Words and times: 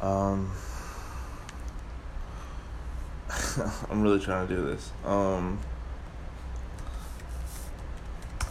Um, 0.00 0.52
I'm 3.90 4.02
really 4.02 4.20
trying 4.20 4.46
to 4.46 4.54
do 4.54 4.64
this. 4.64 4.92
Um, 5.04 5.58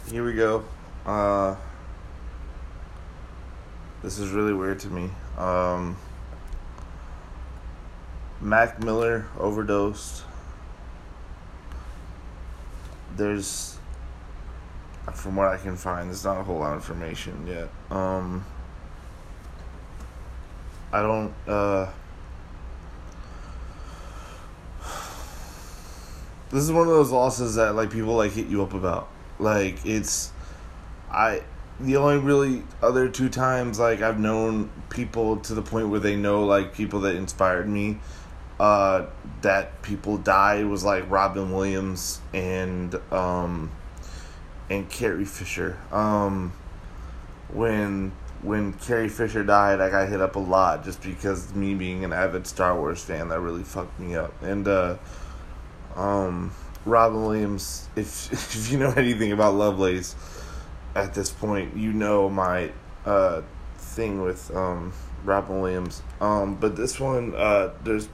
here 0.09 0.25
we 0.25 0.33
go. 0.33 0.63
Uh, 1.05 1.55
this 4.03 4.19
is 4.19 4.31
really 4.31 4.53
weird 4.53 4.79
to 4.81 4.89
me. 4.89 5.09
Um, 5.37 5.97
Mac 8.41 8.83
Miller 8.83 9.27
overdosed. 9.39 10.23
There's, 13.15 13.77
from 15.13 15.35
what 15.35 15.47
I 15.47 15.57
can 15.57 15.75
find, 15.75 16.09
there's 16.09 16.23
not 16.23 16.37
a 16.39 16.43
whole 16.43 16.59
lot 16.59 16.73
of 16.73 16.81
information 16.81 17.47
yet. 17.47 17.69
Um, 17.89 18.45
I 20.91 21.01
don't, 21.01 21.33
uh, 21.47 21.87
this 26.49 26.63
is 26.63 26.71
one 26.71 26.87
of 26.87 26.93
those 26.93 27.11
losses 27.11 27.55
that 27.55 27.75
like 27.75 27.91
people 27.91 28.15
like 28.15 28.31
hit 28.31 28.47
you 28.47 28.63
up 28.63 28.73
about. 28.73 29.09
Like 29.39 29.85
it's, 29.85 30.31
I 31.11 31.41
the 31.79 31.97
only 31.97 32.17
really 32.17 32.63
other 32.81 33.07
two 33.07 33.29
times 33.29 33.79
like 33.79 34.01
I've 34.01 34.19
known 34.19 34.69
people 34.89 35.37
to 35.37 35.53
the 35.53 35.61
point 35.61 35.89
where 35.89 35.99
they 35.99 36.15
know 36.15 36.45
like 36.45 36.73
people 36.73 37.01
that 37.01 37.15
inspired 37.15 37.67
me 37.67 37.99
uh 38.59 39.05
that 39.41 39.81
people 39.83 40.17
died 40.17 40.65
was 40.65 40.83
like 40.83 41.09
Robin 41.09 41.51
Williams 41.51 42.19
and 42.33 42.95
um 43.11 43.71
and 44.69 44.89
Carrie 44.89 45.25
Fisher. 45.25 45.77
Um 45.91 46.53
when 47.49 48.11
when 48.47 48.73
Carrie 48.73 49.09
Fisher 49.09 49.43
died, 49.43 49.79
I 49.81 49.89
got 49.89 50.09
hit 50.09 50.21
up 50.21 50.35
a 50.35 50.39
lot 50.39 50.83
just 50.83 51.01
because 51.03 51.53
me 51.53 51.75
being 51.75 52.03
an 52.03 52.13
avid 52.13 52.47
Star 52.47 52.75
Wars 52.79 53.03
fan 53.03 53.29
that 53.29 53.39
really 53.39 53.63
fucked 53.63 53.99
me 53.99 54.15
up. 54.15 54.33
And 54.41 54.67
uh 54.67 54.97
um 55.95 56.51
Robin 56.85 57.21
Williams 57.21 57.89
if 57.95 58.31
if 58.31 58.71
you 58.71 58.79
know 58.79 58.91
anything 58.91 59.31
about 59.31 59.55
Lovelace 59.55 60.15
at 60.97 61.13
this 61.13 61.29
point, 61.29 61.77
you 61.77 61.93
know 61.93 62.27
my 62.27 62.71
uh, 63.05 63.41
thing 63.77 64.21
with 64.21 64.53
um, 64.55 64.91
Robin 65.23 65.61
Williams. 65.61 66.01
Um, 66.19 66.55
but 66.55 66.75
this 66.75 66.99
one, 66.99 67.35
uh, 67.35 67.73
there's 67.83 68.09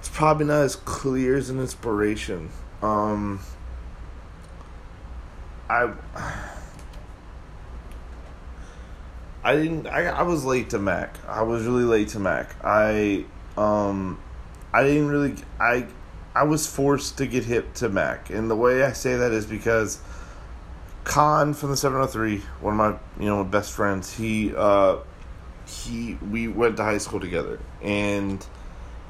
it's 0.00 0.08
probably 0.08 0.46
not 0.46 0.62
as 0.62 0.76
clear 0.76 1.36
as 1.36 1.50
an 1.50 1.60
inspiration. 1.60 2.50
Um, 2.82 3.40
I 5.70 5.92
I 9.48 9.56
didn't. 9.56 9.86
I 9.86 10.04
I 10.04 10.22
was 10.24 10.44
late 10.44 10.68
to 10.70 10.78
Mac. 10.78 11.16
I 11.26 11.40
was 11.40 11.64
really 11.64 11.84
late 11.84 12.08
to 12.08 12.18
Mac. 12.18 12.54
I 12.62 13.24
um 13.56 14.20
I 14.74 14.82
didn't 14.82 15.08
really. 15.08 15.36
I 15.58 15.86
I 16.34 16.42
was 16.42 16.66
forced 16.66 17.16
to 17.16 17.26
get 17.26 17.44
hip 17.44 17.72
to 17.76 17.88
Mac, 17.88 18.28
and 18.28 18.50
the 18.50 18.54
way 18.54 18.82
I 18.82 18.92
say 18.92 19.16
that 19.16 19.32
is 19.32 19.46
because 19.46 20.00
Khan 21.04 21.54
from 21.54 21.70
the 21.70 21.78
703, 21.78 22.42
one 22.60 22.74
of 22.74 22.76
my 22.76 23.24
you 23.24 23.30
know 23.30 23.42
best 23.42 23.72
friends, 23.72 24.14
he 24.14 24.52
uh 24.54 24.98
he 25.66 26.18
we 26.30 26.48
went 26.48 26.76
to 26.76 26.82
high 26.82 26.98
school 26.98 27.18
together 27.18 27.58
and 27.82 28.46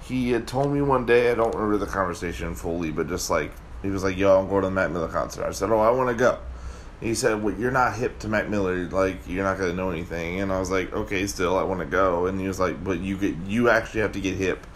he 0.03 0.31
had 0.31 0.47
told 0.47 0.72
me 0.72 0.81
one 0.81 1.05
day, 1.05 1.33
I 1.33 1.34
don't 1.34 1.53
remember 1.53 1.78
the 1.84 1.91
conversation 1.91 2.55
fully, 2.55 2.92
but 2.92 3.09
just 3.09 3.28
like 3.28 3.50
he 3.83 3.91
was 3.91 4.05
like, 4.05 4.16
"Yo, 4.16 4.39
I'm 4.39 4.48
going 4.48 4.62
to 4.62 4.69
the 4.69 4.75
Mac 4.75 4.92
Miller 4.92 5.09
concert." 5.09 5.44
I 5.44 5.50
said, 5.50 5.70
"Oh, 5.70 5.81
I 5.81 5.91
want 5.91 6.11
to 6.11 6.14
go." 6.14 6.39
He 7.01 7.15
said, 7.15 7.43
"Well, 7.43 7.55
you're 7.55 7.71
not 7.71 7.95
hip 7.95 8.19
to 8.21 8.29
Mac 8.29 8.49
Miller, 8.49 8.89
like 8.89 9.21
you're 9.27 9.45
not 9.45 9.59
gonna 9.59 9.75
know 9.75 9.91
anything." 9.91 10.41
And 10.41 10.53
I 10.53 10.59
was 10.59 10.71
like, 10.71 10.93
"Okay, 10.93 11.27
still, 11.27 11.57
I 11.57 11.63
want 11.63 11.81
to 11.81 11.87
go." 11.87 12.27
And 12.27 12.41
he 12.41 12.49
was 12.49 12.59
like, 12.59 12.83
"But 12.83 12.99
you 13.01 13.17
get 13.17 13.37
you 13.47 13.69
actually 13.69 14.01
have 14.01 14.13
to 14.13 14.21
get 14.21 14.37
hip 14.37 14.67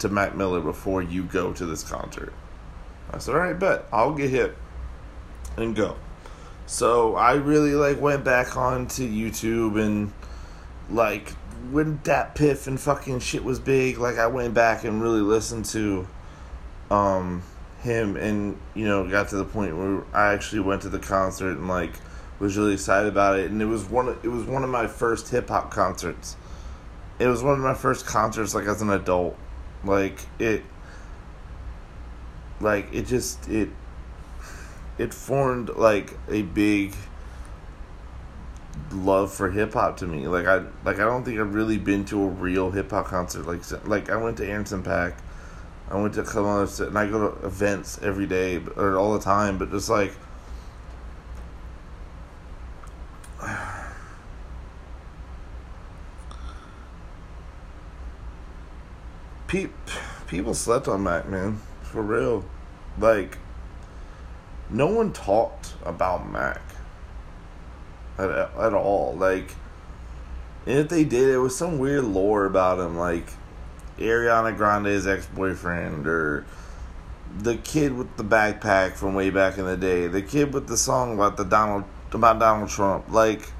to 0.00 0.08
Mac 0.08 0.34
Miller 0.34 0.60
before 0.60 1.02
you 1.02 1.22
go 1.22 1.52
to 1.52 1.66
this 1.66 1.84
concert." 1.84 2.32
I 3.12 3.18
said, 3.18 3.34
"All 3.34 3.40
right, 3.40 3.58
bet 3.58 3.86
I'll 3.92 4.14
get 4.14 4.30
hip 4.30 4.56
and 5.56 5.76
go." 5.76 5.96
So 6.66 7.16
I 7.16 7.34
really 7.34 7.74
like 7.74 8.00
went 8.00 8.24
back 8.24 8.56
onto 8.56 9.08
YouTube 9.08 9.80
and 9.80 10.12
like 10.88 11.30
when 11.70 12.00
that 12.04 12.34
Piff 12.34 12.66
and 12.66 12.80
fucking 12.80 13.20
shit 13.20 13.44
was 13.44 13.58
big, 13.58 13.98
like 13.98 14.18
I 14.18 14.26
went 14.26 14.54
back 14.54 14.84
and 14.84 15.02
really 15.02 15.20
listened 15.20 15.66
to 15.66 16.06
um 16.90 17.42
him 17.80 18.16
and 18.16 18.58
you 18.74 18.86
know 18.86 19.08
got 19.08 19.28
to 19.30 19.36
the 19.36 19.44
point 19.44 19.76
where 19.76 20.04
I 20.14 20.32
actually 20.32 20.60
went 20.60 20.82
to 20.82 20.88
the 20.88 20.98
concert 20.98 21.56
and 21.56 21.68
like 21.68 21.92
was 22.38 22.56
really 22.56 22.74
excited 22.74 23.08
about 23.08 23.38
it 23.38 23.50
and 23.50 23.60
it 23.60 23.66
was 23.66 23.84
one 23.84 24.08
of, 24.08 24.24
it 24.24 24.28
was 24.28 24.44
one 24.44 24.64
of 24.64 24.70
my 24.70 24.86
first 24.86 25.28
hip 25.28 25.48
hop 25.48 25.70
concerts. 25.70 26.36
It 27.18 27.26
was 27.26 27.42
one 27.42 27.54
of 27.54 27.60
my 27.60 27.74
first 27.74 28.06
concerts 28.06 28.54
like 28.54 28.66
as 28.66 28.82
an 28.82 28.90
adult. 28.90 29.36
Like 29.84 30.20
it 30.38 30.62
like 32.60 32.92
it 32.92 33.06
just 33.06 33.48
it 33.48 33.70
it 34.98 35.14
formed 35.14 35.70
like 35.70 36.16
a 36.28 36.42
big 36.42 36.94
love 38.92 39.32
for 39.32 39.50
hip 39.50 39.72
hop 39.72 39.96
to 39.98 40.06
me. 40.06 40.26
Like 40.28 40.46
I 40.46 40.64
like 40.84 40.96
I 40.96 41.04
don't 41.04 41.24
think 41.24 41.40
I've 41.40 41.54
really 41.54 41.78
been 41.78 42.04
to 42.06 42.22
a 42.22 42.26
real 42.26 42.70
hip 42.70 42.90
hop 42.90 43.06
concert. 43.06 43.46
Like 43.46 43.62
like 43.86 44.10
I 44.10 44.16
went 44.16 44.36
to 44.38 44.50
Anderson 44.50 44.82
.Paak, 44.82 45.14
I 45.90 45.96
went 45.96 46.14
to 46.14 46.22
Columbus, 46.22 46.78
and 46.80 46.96
I 46.96 47.08
go 47.08 47.30
to 47.30 47.46
events 47.46 47.98
every 48.00 48.26
day 48.26 48.62
or 48.76 48.96
all 48.96 49.12
the 49.12 49.20
time. 49.20 49.58
But 49.58 49.72
just 49.72 49.90
like 49.90 50.12
people 60.28 60.54
slept 60.54 60.86
on 60.86 61.02
Mac, 61.02 61.28
man, 61.28 61.60
for 61.82 62.02
real. 62.02 62.44
Like 62.98 63.38
no 64.70 64.86
one 64.86 65.12
talked 65.12 65.74
about 65.84 66.30
Mac 66.30 66.60
at, 68.18 68.30
at 68.30 68.74
all. 68.74 69.16
Like, 69.16 69.54
and 70.66 70.78
if 70.78 70.88
they 70.88 71.04
did, 71.04 71.28
it 71.28 71.38
was 71.38 71.56
some 71.56 71.78
weird 71.78 72.04
lore 72.04 72.44
about 72.44 72.78
him, 72.78 72.96
like 72.96 73.26
Ariana 74.00 74.56
Grande's 74.56 75.06
ex 75.06 75.26
boyfriend, 75.26 76.06
or 76.06 76.44
the 77.38 77.56
kid 77.56 77.96
with 77.96 78.16
the 78.16 78.24
backpack 78.24 78.94
from 78.94 79.14
way 79.14 79.30
back 79.30 79.58
in 79.58 79.66
the 79.66 79.76
day, 79.76 80.06
the 80.06 80.22
kid 80.22 80.52
with 80.52 80.66
the 80.66 80.76
song 80.76 81.14
about 81.14 81.36
the 81.36 81.44
Donald 81.44 81.84
about 82.12 82.38
Donald 82.38 82.68
Trump. 82.68 83.10
Like, 83.10 83.52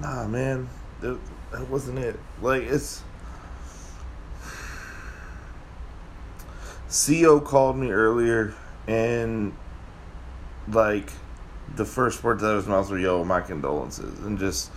nah, 0.00 0.26
man, 0.26 0.68
that, 1.00 1.18
that 1.52 1.68
wasn't 1.68 1.98
it. 1.98 2.18
Like, 2.42 2.64
it's. 2.64 3.02
CO 6.88 7.40
called 7.40 7.76
me 7.76 7.90
earlier 7.90 8.54
and 8.86 9.52
like 10.68 11.10
the 11.74 11.84
first 11.84 12.22
words 12.22 12.42
out 12.42 12.50
of 12.50 12.56
his 12.56 12.66
mouth 12.66 12.88
were 12.90 12.98
"Yo, 12.98 13.24
my 13.24 13.40
condolences," 13.40 14.18
and 14.20 14.38
just 14.38 14.70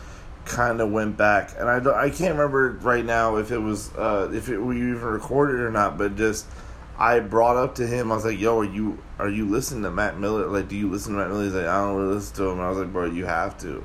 kind 0.50 0.82
of 0.82 0.92
went 0.92 1.16
back. 1.16 1.52
And 1.58 1.70
I 1.70 1.80
don't, 1.80 1.96
I 1.96 2.10
can't 2.10 2.34
remember 2.34 2.72
right 2.82 3.06
now 3.06 3.38
if 3.38 3.52
it 3.52 3.60
was 3.60 3.94
uh, 3.96 4.30
if 4.34 4.50
it 4.50 4.58
we 4.58 4.78
even 4.78 5.02
recorded 5.02 5.62
or 5.62 5.72
not, 5.72 5.98
but 5.98 6.18
just 6.18 6.46
I 6.98 7.20
brought 7.22 7.56
up 7.56 7.76
to 7.76 7.88
him. 7.88 8.12
I 8.12 8.16
was 8.16 8.26
like, 8.26 8.40
"Yo, 8.40 8.60
are 8.60 8.66
you 8.66 8.98
are 9.20 9.30
you 9.30 9.48
listening 9.48 9.84
to 9.84 9.92
Mac 9.92 10.18
Miller? 10.18 10.48
Like, 10.48 10.68
do 10.68 10.76
you 10.76 10.90
listen 10.90 11.14
to 11.14 11.20
Mac 11.20 11.30
Miller?" 11.30 11.46
He's 11.46 11.54
like, 11.54 11.66
"I 11.66 11.86
don't 11.86 11.96
really 11.96 12.16
listen 12.16 12.36
to 12.38 12.44
him." 12.50 12.58
And 12.58 12.62
I 12.62 12.70
was 12.70 12.80
like, 12.80 12.92
"Bro, 12.92 13.12
you 13.12 13.26
have 13.26 13.58
to. 13.62 13.84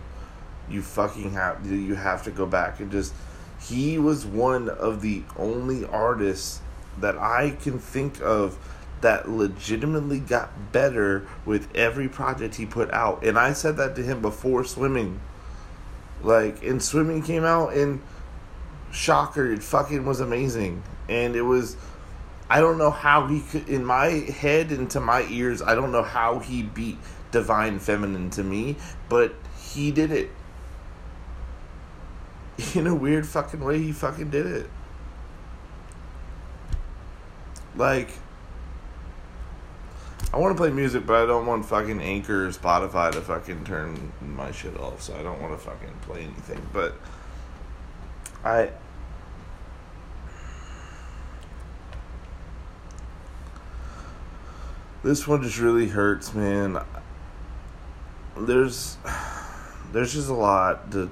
You 0.69 0.83
fucking 0.83 1.33
have. 1.33 1.65
You 1.71 1.95
have 1.95 2.25
to 2.25 2.31
go 2.31 2.47
back 2.47 2.81
and 2.81 2.91
just." 2.91 3.15
He 3.63 3.99
was 3.99 4.27
one 4.27 4.69
of 4.69 5.01
the 5.01 5.23
only 5.39 5.87
artists 5.87 6.61
that 7.01 7.17
I 7.17 7.57
can 7.63 7.79
think 7.79 8.21
of 8.21 8.59
that 9.01 9.29
legitimately 9.29 10.19
got 10.19 10.73
better 10.73 11.27
with 11.47 11.75
every 11.75 12.09
project 12.09 12.57
he 12.57 12.67
put 12.67 12.91
out. 12.91 13.25
And 13.25 13.39
I 13.39 13.53
said 13.53 13.77
that 13.77 13.95
to 13.97 14.03
him 14.03 14.21
before 14.21 14.65
swimming. 14.65 15.21
Like, 16.25 16.65
and 16.65 16.83
swimming 16.83 17.23
came 17.23 17.45
out, 17.45 17.75
and 17.75 18.01
shocker, 18.91 19.53
it 19.53 19.63
fucking 19.63 20.05
was 20.07 20.21
amazing. 20.21 20.83
And 21.09 21.37
it 21.37 21.43
was, 21.43 21.77
I 22.49 22.61
don't 22.61 22.79
know 22.79 22.91
how 22.91 23.27
he 23.27 23.41
could, 23.41 23.69
in 23.69 23.85
my 23.85 24.07
head 24.07 24.71
and 24.71 24.91
to 24.91 25.01
my 25.01 25.27
ears, 25.29 25.61
I 25.61 25.75
don't 25.75 25.93
know 25.93 26.03
how 26.03 26.39
he 26.39 26.63
beat 26.63 26.99
Divine 27.31 27.79
Feminine 27.79 28.31
to 28.31 28.43
me, 28.43 28.77
but 29.09 29.35
he 29.59 29.91
did 29.91 30.11
it. 30.11 30.31
In 32.75 32.87
a 32.87 32.95
weird 32.95 33.27
fucking 33.27 33.61
way, 33.61 33.79
he 33.79 33.93
fucking 33.93 34.31
did 34.31 34.47
it. 34.47 34.71
Like, 37.77 38.11
I 40.35 40.39
want 40.39 40.57
to 40.57 40.61
play 40.61 40.71
music, 40.71 41.07
but 41.07 41.23
I 41.23 41.27
don't 41.27 41.47
want 41.47 41.65
fucking 41.65 42.03
Anchor 42.03 42.47
or 42.47 42.51
Spotify 42.51 43.13
to 43.13 43.21
fucking 43.21 43.63
turn 43.63 44.13
my 44.21 44.51
shit 44.51 44.77
off. 44.81 45.01
So 45.01 45.15
I 45.15 45.23
don't 45.23 45.41
want 45.41 45.57
to 45.57 45.65
fucking 45.65 45.95
play 46.03 46.25
anything. 46.25 46.61
But 46.73 46.97
I. 48.43 48.71
This 55.05 55.29
one 55.29 55.41
just 55.41 55.61
really 55.61 55.87
hurts, 55.87 56.35
man. 56.35 56.81
There's, 58.37 58.97
there's 59.93 60.15
just 60.15 60.31
a 60.31 60.35
lot. 60.35 60.91
The 60.91 61.09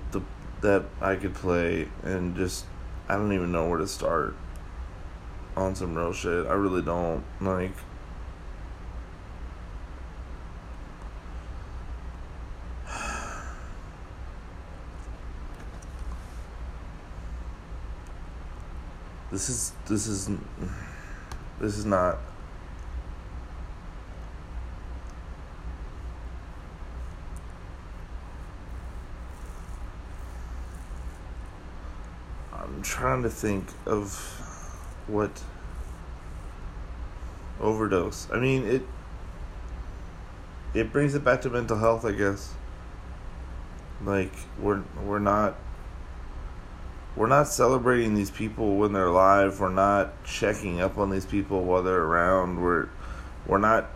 that 0.62 0.82
I 1.00 1.14
could 1.14 1.34
play 1.34 1.86
and 2.02 2.36
just 2.36 2.64
I 3.08 3.14
don't 3.14 3.32
even 3.32 3.52
know 3.52 3.68
where 3.68 3.78
to 3.78 3.86
start 3.86 4.34
on 5.56 5.76
some 5.76 5.94
real 5.94 6.12
shit. 6.12 6.44
I 6.48 6.54
really 6.54 6.82
don't. 6.82 7.22
Like 7.40 7.70
This 19.32 19.49
is 19.49 19.73
this 19.87 20.06
is 20.06 20.29
this 21.58 21.79
is 21.79 21.87
not 21.87 22.19
I'm 32.52 32.82
trying 32.82 33.23
to 33.23 33.31
think 33.31 33.69
of 33.87 34.12
what 35.06 35.43
overdose. 37.58 38.28
I 38.31 38.38
mean, 38.38 38.67
it 38.67 38.82
it 40.75 40.93
brings 40.93 41.14
it 41.14 41.25
back 41.25 41.40
to 41.40 41.49
mental 41.49 41.78
health, 41.78 42.05
I 42.05 42.12
guess. 42.12 42.52
Like 44.05 44.35
we're 44.61 44.82
we're 45.02 45.20
not 45.20 45.56
we're 47.14 47.26
not 47.26 47.47
celebrating 47.47 48.14
these 48.14 48.31
people 48.31 48.76
when 48.76 48.93
they're 48.93 49.06
alive. 49.06 49.61
We're 49.61 49.69
not 49.69 50.25
checking 50.25 50.81
up 50.81 50.97
on 50.97 51.11
these 51.11 51.26
people 51.26 51.62
while 51.62 51.82
they're 51.82 52.03
around. 52.03 52.61
We're 52.61 52.88
we're 53.47 53.59
not 53.59 53.91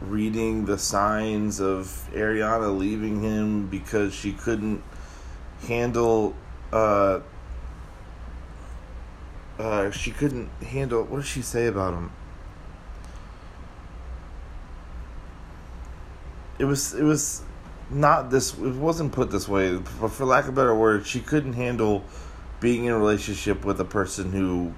reading 0.00 0.66
the 0.66 0.78
signs 0.78 1.60
of 1.60 2.08
Ariana 2.12 2.76
leaving 2.76 3.22
him 3.22 3.66
because 3.66 4.14
she 4.14 4.32
couldn't 4.32 4.82
handle 5.66 6.34
uh 6.72 7.20
uh 9.58 9.90
she 9.90 10.10
couldn't 10.10 10.50
handle 10.62 11.02
what 11.04 11.16
did 11.16 11.26
she 11.26 11.42
say 11.42 11.66
about 11.66 11.94
him? 11.94 12.12
It 16.58 16.64
was 16.64 16.94
it 16.94 17.02
was 17.02 17.42
not 17.90 18.30
this 18.30 18.52
it 18.52 18.74
wasn't 18.76 19.12
put 19.12 19.32
this 19.32 19.48
way, 19.48 19.76
but 20.00 20.08
for 20.12 20.24
lack 20.24 20.46
of 20.46 20.54
better 20.54 20.74
word, 20.74 21.06
she 21.06 21.20
couldn't 21.20 21.54
handle 21.54 22.04
being 22.60 22.84
in 22.84 22.92
a 22.92 22.98
relationship 22.98 23.64
with 23.64 23.80
a 23.80 23.84
person 23.84 24.32
who 24.32 24.72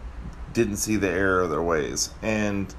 didn't 0.52 0.76
see 0.76 0.96
the 0.96 1.08
error 1.08 1.42
of 1.42 1.50
their 1.50 1.62
ways. 1.62 2.10
And 2.22 2.74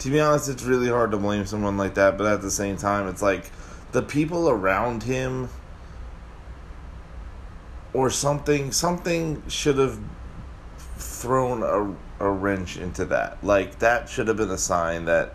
to 0.00 0.10
be 0.10 0.20
honest, 0.20 0.48
it's 0.48 0.62
really 0.62 0.88
hard 0.88 1.10
to 1.12 1.16
blame 1.16 1.46
someone 1.46 1.76
like 1.76 1.94
that, 1.94 2.18
but 2.18 2.26
at 2.26 2.42
the 2.42 2.50
same 2.50 2.76
time, 2.76 3.08
it's 3.08 3.22
like 3.22 3.50
the 3.92 4.02
people 4.02 4.48
around 4.48 5.04
him 5.04 5.48
or 7.94 8.10
something 8.10 8.72
something 8.72 9.40
should 9.48 9.78
have 9.78 9.98
thrown 10.96 11.62
a, 11.62 12.24
a 12.26 12.30
wrench 12.30 12.76
into 12.76 13.04
that. 13.06 13.42
Like 13.42 13.78
that 13.78 14.08
should 14.08 14.28
have 14.28 14.36
been 14.36 14.50
a 14.50 14.58
sign 14.58 15.04
that 15.06 15.34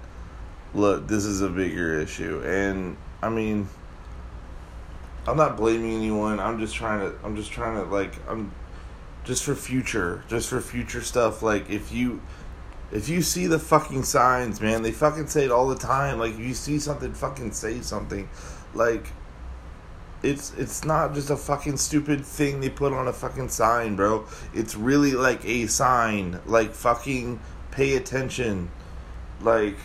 look, 0.73 1.07
this 1.07 1.25
is 1.25 1.41
a 1.41 1.49
bigger 1.49 1.99
issue. 1.99 2.43
And 2.45 2.97
I 3.23 3.29
mean 3.29 3.67
I'm 5.25 5.37
not 5.37 5.57
blaming 5.57 5.95
anyone. 5.95 6.39
I'm 6.39 6.59
just 6.59 6.75
trying 6.75 6.99
to 6.99 7.17
I'm 7.23 7.35
just 7.35 7.51
trying 7.51 7.75
to 7.75 7.83
like 7.89 8.13
I'm 8.27 8.51
just 9.29 9.43
for 9.43 9.53
future, 9.53 10.23
just 10.27 10.49
for 10.49 10.59
future 10.59 11.01
stuff. 11.01 11.43
Like 11.43 11.69
if 11.69 11.91
you 11.91 12.19
if 12.91 13.07
you 13.07 13.21
see 13.21 13.45
the 13.45 13.59
fucking 13.59 14.01
signs, 14.01 14.59
man, 14.59 14.81
they 14.81 14.91
fucking 14.91 15.27
say 15.27 15.45
it 15.45 15.51
all 15.51 15.67
the 15.67 15.75
time. 15.75 16.17
Like 16.17 16.33
if 16.33 16.39
you 16.39 16.55
see 16.55 16.79
something, 16.79 17.13
fucking 17.13 17.51
say 17.51 17.81
something. 17.81 18.27
Like 18.73 19.05
it's 20.23 20.51
it's 20.55 20.83
not 20.83 21.13
just 21.13 21.29
a 21.29 21.37
fucking 21.37 21.77
stupid 21.77 22.25
thing 22.25 22.59
they 22.59 22.69
put 22.69 22.91
on 22.91 23.07
a 23.07 23.13
fucking 23.13 23.49
sign, 23.49 23.95
bro. 23.95 24.25
It's 24.55 24.73
really 24.75 25.11
like 25.11 25.45
a 25.45 25.67
sign. 25.67 26.39
Like 26.47 26.71
fucking 26.71 27.39
pay 27.69 27.97
attention. 27.97 28.71
Like 29.41 29.77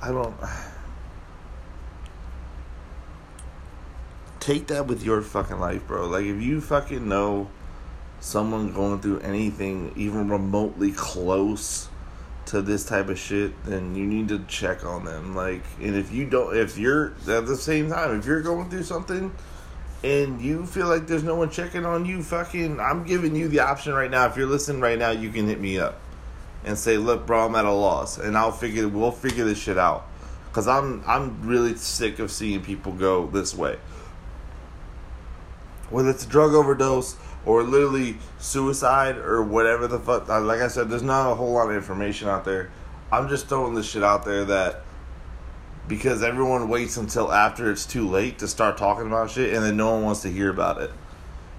I 0.00 0.08
don't 0.08 0.34
take 4.42 4.66
that 4.66 4.88
with 4.88 5.04
your 5.04 5.22
fucking 5.22 5.60
life, 5.60 5.86
bro. 5.86 6.06
Like 6.08 6.24
if 6.24 6.42
you 6.42 6.60
fucking 6.60 7.08
know 7.08 7.48
someone 8.18 8.72
going 8.72 9.00
through 9.00 9.20
anything 9.20 9.92
even 9.96 10.28
remotely 10.28 10.90
close 10.90 11.88
to 12.46 12.60
this 12.60 12.84
type 12.84 13.08
of 13.08 13.18
shit, 13.18 13.52
then 13.64 13.94
you 13.94 14.04
need 14.04 14.28
to 14.28 14.40
check 14.48 14.84
on 14.84 15.04
them. 15.04 15.36
Like, 15.36 15.62
and 15.80 15.94
if 15.94 16.12
you 16.12 16.28
don't, 16.28 16.56
if 16.56 16.76
you're 16.76 17.12
at 17.28 17.46
the 17.46 17.56
same 17.56 17.88
time, 17.88 18.18
if 18.18 18.26
you're 18.26 18.42
going 18.42 18.68
through 18.68 18.82
something 18.82 19.32
and 20.02 20.42
you 20.42 20.66
feel 20.66 20.88
like 20.88 21.06
there's 21.06 21.22
no 21.22 21.36
one 21.36 21.48
checking 21.48 21.86
on 21.86 22.04
you, 22.04 22.20
fucking, 22.20 22.80
I'm 22.80 23.04
giving 23.04 23.36
you 23.36 23.46
the 23.46 23.60
option 23.60 23.94
right 23.94 24.10
now. 24.10 24.26
If 24.26 24.36
you're 24.36 24.46
listening 24.46 24.82
right 24.82 24.98
now, 24.98 25.10
you 25.10 25.30
can 25.30 25.46
hit 25.46 25.60
me 25.60 25.78
up 25.78 26.00
and 26.64 26.76
say, 26.76 26.96
"Look, 26.96 27.26
bro, 27.26 27.46
I'm 27.46 27.54
at 27.54 27.64
a 27.64 27.72
loss," 27.72 28.18
and 28.18 28.36
I'll 28.36 28.50
figure, 28.50 28.88
we'll 28.88 29.12
figure 29.12 29.44
this 29.44 29.58
shit 29.58 29.78
out. 29.78 30.08
Cause 30.52 30.68
I'm, 30.68 31.02
I'm 31.06 31.40
really 31.48 31.76
sick 31.76 32.18
of 32.18 32.30
seeing 32.30 32.60
people 32.60 32.92
go 32.92 33.26
this 33.26 33.54
way 33.54 33.78
whether 35.92 36.10
it's 36.10 36.24
a 36.24 36.28
drug 36.28 36.54
overdose 36.54 37.16
or 37.44 37.62
literally 37.62 38.16
suicide 38.38 39.16
or 39.18 39.42
whatever 39.42 39.86
the 39.86 39.98
fuck. 39.98 40.28
Uh, 40.28 40.40
like 40.40 40.60
I 40.60 40.68
said, 40.68 40.88
there's 40.88 41.02
not 41.02 41.30
a 41.30 41.34
whole 41.34 41.52
lot 41.52 41.70
of 41.70 41.76
information 41.76 42.28
out 42.28 42.44
there. 42.44 42.70
I'm 43.10 43.28
just 43.28 43.48
throwing 43.48 43.74
this 43.74 43.90
shit 43.90 44.02
out 44.02 44.24
there 44.24 44.44
that 44.46 44.82
because 45.88 46.22
everyone 46.22 46.68
waits 46.68 46.96
until 46.96 47.32
after 47.32 47.70
it's 47.70 47.84
too 47.84 48.08
late 48.08 48.38
to 48.38 48.48
start 48.48 48.78
talking 48.78 49.06
about 49.06 49.30
shit, 49.30 49.52
and 49.52 49.62
then 49.64 49.76
no 49.76 49.92
one 49.92 50.04
wants 50.04 50.22
to 50.22 50.30
hear 50.30 50.48
about 50.48 50.80
it. 50.80 50.90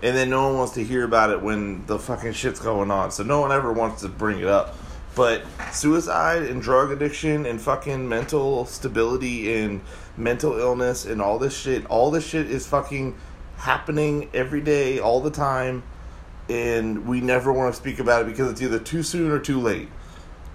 And 0.01 0.17
then 0.17 0.29
no 0.29 0.47
one 0.47 0.57
wants 0.57 0.73
to 0.73 0.83
hear 0.83 1.03
about 1.03 1.29
it 1.29 1.41
when 1.41 1.85
the 1.85 1.99
fucking 1.99 2.33
shit's 2.33 2.59
going 2.59 2.91
on. 2.91 3.11
So 3.11 3.23
no 3.23 3.39
one 3.39 3.51
ever 3.51 3.71
wants 3.71 4.01
to 4.01 4.09
bring 4.09 4.39
it 4.39 4.47
up. 4.47 4.75
But 5.15 5.43
suicide 5.71 6.43
and 6.43 6.61
drug 6.61 6.91
addiction 6.91 7.45
and 7.45 7.61
fucking 7.61 8.09
mental 8.09 8.65
stability 8.65 9.53
and 9.53 9.81
mental 10.17 10.57
illness 10.57 11.05
and 11.05 11.21
all 11.21 11.37
this 11.37 11.55
shit, 11.55 11.85
all 11.85 12.09
this 12.09 12.27
shit 12.27 12.49
is 12.49 12.65
fucking 12.65 13.15
happening 13.57 14.29
every 14.33 14.61
day, 14.61 14.99
all 14.99 15.21
the 15.21 15.31
time, 15.31 15.83
and 16.49 17.07
we 17.07 17.21
never 17.21 17.51
want 17.51 17.73
to 17.73 17.79
speak 17.79 17.99
about 17.99 18.23
it 18.23 18.27
because 18.27 18.51
it's 18.51 18.61
either 18.61 18.79
too 18.79 19.03
soon 19.03 19.31
or 19.31 19.39
too 19.39 19.59
late. 19.59 19.89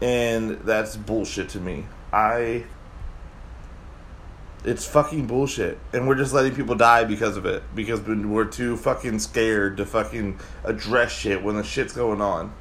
And 0.00 0.60
that's 0.60 0.96
bullshit 0.96 1.48
to 1.50 1.60
me. 1.60 1.86
I. 2.12 2.64
It's 4.64 4.86
fucking 4.86 5.26
bullshit. 5.26 5.78
And 5.92 6.06
we're 6.08 6.16
just 6.16 6.32
letting 6.32 6.54
people 6.54 6.74
die 6.74 7.04
because 7.04 7.36
of 7.36 7.46
it. 7.46 7.62
Because 7.74 8.00
we're 8.02 8.44
too 8.44 8.76
fucking 8.76 9.20
scared 9.20 9.76
to 9.76 9.86
fucking 9.86 10.38
address 10.64 11.12
shit 11.12 11.42
when 11.42 11.56
the 11.56 11.62
shit's 11.62 11.92
going 11.92 12.20
on. 12.20 12.52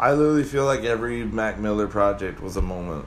I 0.00 0.14
literally 0.14 0.44
feel 0.44 0.64
like 0.64 0.82
every 0.82 1.24
Mac 1.24 1.58
Miller 1.58 1.86
project 1.86 2.40
was 2.40 2.56
a 2.56 2.62
moment. 2.62 3.04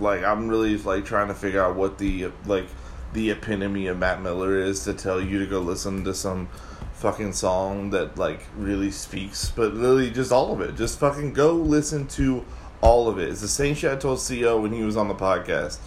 Like 0.00 0.24
I'm 0.24 0.48
really 0.48 0.78
like 0.78 1.04
trying 1.04 1.28
to 1.28 1.34
figure 1.34 1.62
out 1.62 1.76
what 1.76 1.98
the 1.98 2.30
like 2.46 2.66
the 3.12 3.30
epitome 3.30 3.88
of 3.88 3.98
Mac 3.98 4.22
Miller 4.22 4.56
is 4.56 4.84
to 4.84 4.94
tell 4.94 5.20
you 5.20 5.38
to 5.40 5.46
go 5.46 5.60
listen 5.60 6.04
to 6.04 6.14
some 6.14 6.48
fucking 6.94 7.34
song 7.34 7.90
that 7.90 8.16
like 8.16 8.40
really 8.56 8.90
speaks, 8.90 9.50
but 9.50 9.74
literally 9.74 10.10
just 10.10 10.32
all 10.32 10.54
of 10.54 10.62
it. 10.62 10.76
Just 10.76 10.98
fucking 10.98 11.34
go 11.34 11.52
listen 11.52 12.06
to 12.08 12.42
all 12.80 13.08
of 13.08 13.18
it. 13.18 13.28
It's 13.28 13.42
the 13.42 13.48
same 13.48 13.74
shit 13.74 13.92
I 13.92 13.96
told 13.96 14.18
CO 14.26 14.62
when 14.62 14.72
he 14.72 14.82
was 14.84 14.96
on 14.96 15.08
the 15.08 15.14
podcast. 15.14 15.78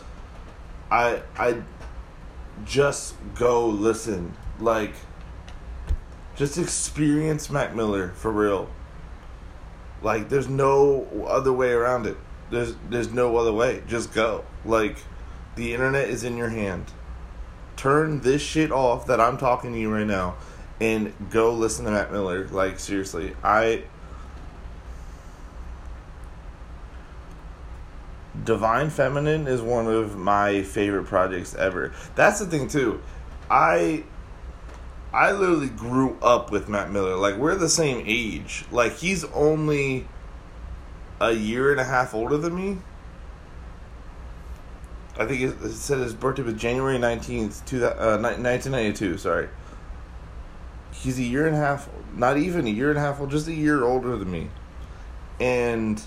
I 0.92 1.24
I 1.36 1.64
just 2.64 3.16
go 3.34 3.66
listen. 3.66 4.36
Like 4.60 4.94
just 6.36 6.60
experience 6.60 7.50
Mac 7.50 7.76
Miller 7.76 8.10
for 8.10 8.32
real. 8.32 8.70
Like 10.02 10.30
there's 10.30 10.48
no 10.50 11.26
other 11.28 11.54
way 11.54 11.72
around 11.72 12.06
it. 12.06 12.18
There's 12.50 12.76
there's 12.90 13.12
no 13.12 13.38
other 13.38 13.54
way. 13.54 13.84
Just 13.88 14.14
go. 14.14 14.46
Like 14.66 14.98
the 15.56 15.74
internet 15.74 16.10
is 16.10 16.24
in 16.24 16.38
your 16.38 16.50
hand. 16.50 16.92
Turn 17.76 18.22
this 18.22 18.42
shit 18.42 18.72
off 18.72 19.08
that 19.08 19.20
I'm 19.20 19.38
talking 19.38 19.74
to 19.74 19.80
you 19.80 19.94
right 19.94 20.08
now 20.08 20.36
and 20.80 21.14
go 21.30 21.54
listen 21.54 21.86
to 21.86 21.92
Mac 21.92 22.12
Miller. 22.12 22.48
Like 22.48 22.80
seriously, 22.80 23.36
I 23.44 23.84
Divine 28.44 28.90
Feminine 28.90 29.48
is 29.48 29.62
one 29.62 29.88
of 29.88 30.18
my 30.18 30.64
favorite 30.64 31.06
projects 31.06 31.54
ever. 31.56 31.94
That's 32.16 32.40
the 32.40 32.46
thing 32.46 32.68
too. 32.68 33.02
I 33.50 34.04
I 35.14 35.32
literally 35.32 35.70
grew 35.70 36.18
up 36.22 36.52
with 36.52 36.70
Mac 36.70 36.90
Miller. 36.90 37.16
Like 37.16 37.36
we're 37.36 37.56
the 37.56 37.70
same 37.70 38.04
age. 38.06 38.66
Like 38.72 38.98
he's 38.98 39.26
only 39.26 40.08
a 41.20 41.34
year 41.34 41.72
and 41.72 41.80
a 41.80 41.84
half 41.84 42.14
older 42.14 42.38
than 42.38 42.56
me. 42.56 42.78
I 45.18 45.26
think 45.26 45.42
it, 45.42 45.72
said 45.74 46.00
his 46.00 46.14
birthday 46.14 46.44
was 46.44 46.56
January 46.56 46.98
19th, 46.98 47.66
two, 47.66 47.86
uh, 47.86 48.18
1992, 48.18 49.18
sorry. 49.18 49.50
He's 50.94 51.20
a 51.20 51.24
year 51.24 51.46
and 51.46 51.56
a 51.56 51.60
half, 51.60 51.90
not 52.16 52.38
even 52.38 52.66
a 52.66 52.70
year 52.70 52.90
and 52.90 52.98
a 52.98 53.02
half 53.02 53.20
old, 53.20 53.30
just 53.30 53.48
a 53.48 53.54
year 53.54 53.84
older 53.84 54.16
than 54.18 54.32
me. 54.32 54.50
and 55.40 56.02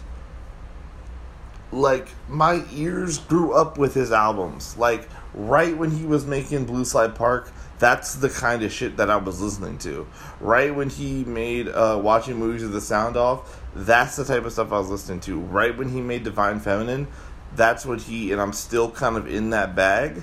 like 1.73 2.09
my 2.29 2.65
ears 2.73 3.19
grew 3.19 3.53
up 3.53 3.79
with 3.79 3.95
his 3.95 4.13
albums. 4.13 4.77
Like 4.77 5.09
right 5.35 5.77
when 5.77 5.91
he 5.91 6.05
was 6.05 6.25
making 6.25 6.65
Blue 6.65 6.85
Slide 6.85 7.15
Park, 7.15 7.53
that's 7.79 8.15
the 8.15 8.31
kind 8.31 8.63
of 8.63 8.73
shit 8.73 8.97
that 8.97 9.11
I 9.11 9.17
was 9.17 9.41
listening 9.41 9.79
to. 9.79 10.07
Right 10.41 10.75
when 10.75 10.91
he 10.91 11.25
made 11.25 11.69
uh, 11.69 12.01
watching 12.03 12.37
movies 12.37 12.63
with 12.63 12.73
the 12.73 12.81
sound 12.81 13.17
off, 13.17 13.61
that's 13.75 14.17
the 14.17 14.25
type 14.25 14.45
of 14.45 14.53
stuff 14.53 14.73
I 14.73 14.79
was 14.79 14.89
listening 14.89 15.21
to. 15.21 15.39
Right 15.39 15.77
when 15.77 15.89
he 15.89 16.01
made 16.01 16.25
Divine 16.25 16.61
Feminine, 16.61 17.09
that's 17.57 17.85
what 17.85 18.03
he 18.03 18.33
and 18.33 18.41
I'm 18.41 18.53
still 18.53 18.91
kind 18.91 19.17
of 19.17 19.27
in 19.27 19.51
that 19.51 19.75
bag. 19.75 20.23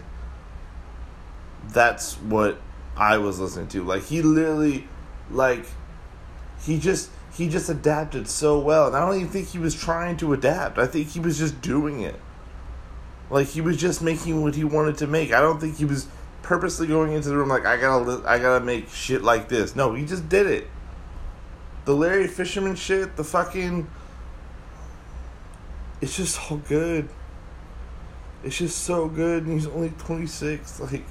That's 1.67 2.15
what 2.15 2.59
I 2.95 3.17
was 3.17 3.39
listening 3.39 3.67
to. 3.69 3.83
Like 3.83 4.03
he 4.03 4.21
literally 4.21 4.87
like 5.29 5.65
he 6.63 6.79
just 6.79 7.09
he 7.33 7.47
just 7.47 7.69
adapted 7.69 8.27
so 8.27 8.59
well. 8.59 8.87
And 8.87 8.95
I 8.95 9.05
don't 9.05 9.15
even 9.15 9.29
think 9.29 9.49
he 9.49 9.59
was 9.59 9.73
trying 9.73 10.17
to 10.17 10.33
adapt. 10.33 10.77
I 10.77 10.85
think 10.85 11.09
he 11.09 11.19
was 11.19 11.37
just 11.37 11.61
doing 11.61 12.01
it. 12.01 12.19
Like 13.29 13.47
he 13.47 13.61
was 13.61 13.77
just 13.77 14.01
making 14.01 14.41
what 14.41 14.55
he 14.55 14.63
wanted 14.63 14.97
to 14.97 15.07
make. 15.07 15.31
I 15.31 15.39
don't 15.39 15.59
think 15.59 15.77
he 15.77 15.85
was 15.85 16.07
purposely 16.43 16.87
going 16.87 17.13
into 17.13 17.29
the 17.29 17.37
room 17.37 17.49
like 17.49 17.65
I 17.65 17.77
gotta 17.77 18.27
I 18.27 18.39
gotta 18.39 18.63
make 18.63 18.89
shit 18.89 19.23
like 19.23 19.47
this. 19.47 19.75
No, 19.75 19.93
he 19.93 20.05
just 20.05 20.27
did 20.27 20.47
it. 20.47 20.67
The 21.85 21.95
Larry 21.95 22.27
Fisherman 22.27 22.75
shit, 22.75 23.15
the 23.15 23.23
fucking 23.23 23.87
it's 26.01 26.17
just 26.17 26.51
all 26.51 26.57
good. 26.57 27.07
It's 28.43 28.57
just 28.57 28.79
so 28.79 29.07
good 29.07 29.45
and 29.45 29.53
he's 29.53 29.67
only 29.67 29.91
26 29.91 30.81
like 30.81 31.03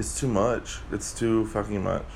It's 0.00 0.18
too 0.18 0.28
much. 0.28 0.78
It's 0.90 1.12
too 1.12 1.44
fucking 1.44 1.84
much. 1.84 2.06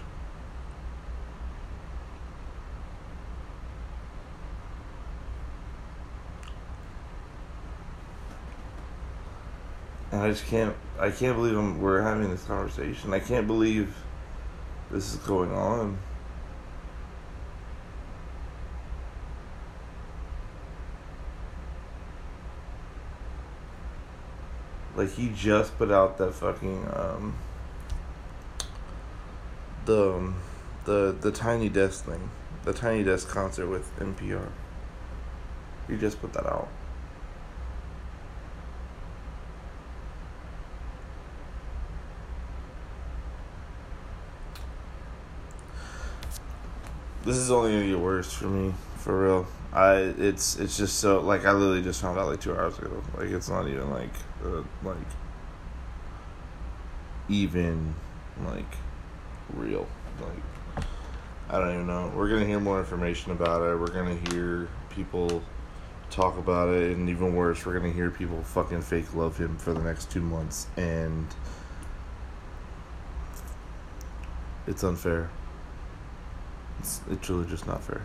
And 10.10 10.22
I 10.22 10.30
just 10.30 10.46
can't. 10.46 10.74
I 10.98 11.10
can't 11.10 11.36
believe 11.36 11.58
I'm, 11.58 11.78
we're 11.78 12.00
having 12.00 12.30
this 12.30 12.44
conversation. 12.44 13.12
I 13.12 13.18
can't 13.18 13.46
believe 13.46 13.94
this 14.90 15.12
is 15.12 15.20
going 15.20 15.52
on. 15.52 15.98
Like 24.96 25.10
he 25.10 25.28
just 25.36 25.76
put 25.76 25.90
out 25.90 26.16
that 26.16 26.32
fucking 26.32 26.88
um 26.94 27.34
the 29.84 30.14
um, 30.14 30.36
the 30.84 31.16
the 31.20 31.30
Tiny 31.30 31.68
Desk 31.68 32.04
thing, 32.04 32.30
the 32.64 32.72
Tiny 32.72 33.04
Desk 33.04 33.28
concert 33.28 33.68
with 33.68 33.90
NPR. 33.98 34.48
You 35.88 35.96
just 35.96 36.20
put 36.20 36.32
that 36.32 36.46
out. 36.46 36.68
This 47.24 47.36
is 47.36 47.50
only 47.50 47.72
gonna 47.72 47.86
get 47.86 47.98
worse 47.98 48.32
for 48.32 48.46
me, 48.46 48.74
for 48.98 49.24
real. 49.24 49.46
I 49.72 49.94
it's 50.18 50.56
it's 50.56 50.76
just 50.76 50.98
so 50.98 51.20
like 51.20 51.44
I 51.46 51.52
literally 51.52 51.82
just 51.82 52.00
found 52.00 52.18
out 52.18 52.28
like 52.28 52.40
two 52.40 52.54
hours 52.54 52.78
ago. 52.78 53.02
Like 53.16 53.28
it's 53.30 53.48
not 53.48 53.66
even 53.66 53.90
like 53.90 54.12
uh, 54.44 54.62
like 54.82 54.96
even 57.28 57.94
like 58.44 58.76
real. 59.52 59.86
Like, 60.20 60.84
I 61.50 61.58
don't 61.58 61.74
even 61.74 61.86
know. 61.86 62.12
We're 62.14 62.28
gonna 62.28 62.46
hear 62.46 62.60
more 62.60 62.78
information 62.78 63.32
about 63.32 63.62
it. 63.62 63.78
We're 63.78 63.86
gonna 63.88 64.18
hear 64.30 64.68
people 64.90 65.42
talk 66.10 66.38
about 66.38 66.68
it, 66.68 66.96
and 66.96 67.08
even 67.08 67.34
worse, 67.34 67.66
we're 67.66 67.78
gonna 67.78 67.92
hear 67.92 68.10
people 68.10 68.42
fucking 68.42 68.82
fake 68.82 69.14
love 69.14 69.36
him 69.36 69.56
for 69.58 69.72
the 69.72 69.82
next 69.82 70.10
two 70.10 70.20
months, 70.20 70.66
and 70.76 71.26
it's 74.66 74.82
unfair. 74.82 75.30
It's 76.78 77.00
it's 77.10 77.28
really 77.28 77.46
just 77.46 77.66
not 77.66 77.82
fair. 77.82 78.02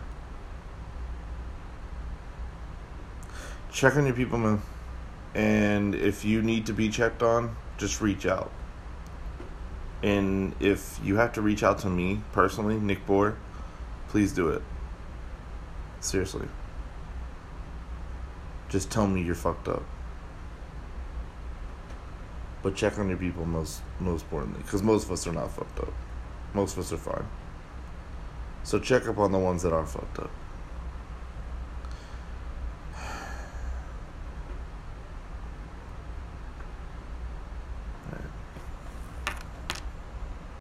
Check 3.71 3.95
on 3.95 4.05
your 4.05 4.15
people, 4.15 4.37
man. 4.37 4.61
And 5.35 5.93
if 5.93 6.25
you 6.25 6.41
need 6.41 6.65
to 6.65 6.73
be 6.73 6.89
checked 6.89 7.21
on, 7.21 7.55
just 7.77 8.01
reach 8.01 8.25
out. 8.25 8.51
And 10.01 10.55
if 10.59 10.99
you 11.03 11.17
have 11.17 11.33
to 11.33 11.41
reach 11.41 11.63
out 11.63 11.79
to 11.79 11.89
me 11.89 12.21
personally, 12.31 12.79
Nick 12.79 13.05
Bohr, 13.05 13.35
please 14.07 14.31
do 14.31 14.49
it. 14.49 14.61
Seriously. 15.99 16.47
Just 18.69 18.89
tell 18.89 19.07
me 19.07 19.21
you're 19.21 19.35
fucked 19.35 19.67
up. 19.67 19.83
But 22.61 22.75
check 22.75 22.99
on 22.99 23.09
your 23.09 23.17
people 23.17 23.45
most 23.45 23.81
most 23.99 24.23
importantly, 24.23 24.61
because 24.63 24.83
most 24.83 25.05
of 25.05 25.11
us 25.11 25.25
are 25.27 25.33
not 25.33 25.51
fucked 25.51 25.79
up. 25.79 25.93
Most 26.53 26.73
of 26.73 26.79
us 26.79 26.93
are 26.93 26.97
fine. 26.97 27.25
So 28.63 28.79
check 28.79 29.07
up 29.07 29.17
on 29.17 29.31
the 29.31 29.39
ones 29.39 29.63
that 29.63 29.73
are 29.73 29.85
fucked 29.85 30.19
up. 30.19 30.31